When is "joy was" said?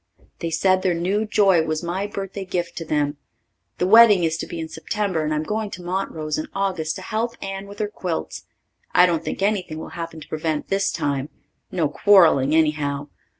1.27-1.83